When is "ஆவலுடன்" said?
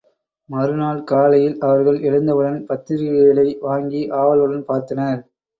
4.21-4.67